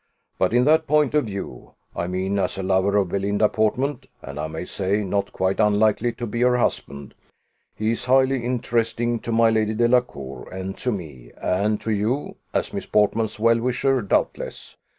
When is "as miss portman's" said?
12.51-13.39